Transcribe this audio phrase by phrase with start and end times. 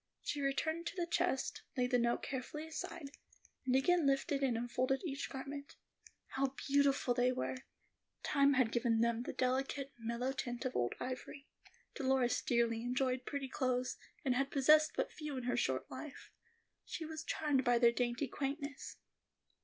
[0.23, 3.11] She returned to the chest, laid the note carefully aside,
[3.67, 5.75] and again lifted out and unfolded each garment.
[6.29, 7.57] How beautiful they were!
[8.23, 11.47] Time had given them the delicate, mellow tint of old ivory.
[11.93, 16.31] Dolores dearly enjoyed pretty clothes, and had possessed but few in her short life.
[16.83, 18.97] She was charmed by their dainty quaintness.